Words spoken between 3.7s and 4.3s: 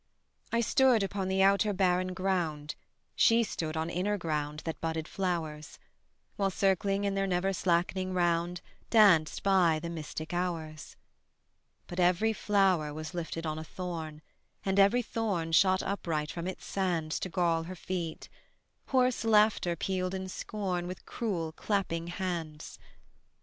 on inner